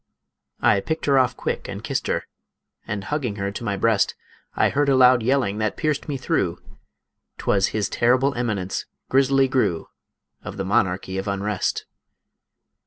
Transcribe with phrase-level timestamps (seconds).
[0.61, 2.23] I picked her off quick and kissed her,
[2.87, 4.15] And, hugging her to my breast,
[4.55, 6.57] I heard a loud yelling that pierced me through,
[7.37, 9.89] 'Twas His Terrible Eminence, Grizzly Gru,
[10.43, 11.85] Of the Monarchy of Unrest.